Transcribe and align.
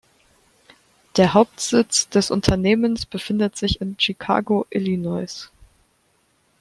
Der 1.15 1.35
Hauptsitz 1.35 2.09
des 2.09 2.31
Unternehmens 2.31 3.05
befindet 3.05 3.55
sich 3.55 3.81
in 3.81 3.97
Chicago, 3.99 4.65
Illinois. 4.71 5.51